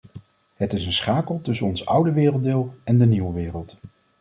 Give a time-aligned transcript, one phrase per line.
[0.55, 3.75] Het is een schakel tussen ons oude werelddeel en de nieuwe wereld.